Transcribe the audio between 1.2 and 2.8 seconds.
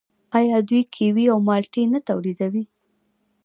او مالټې نه تولیدوي؟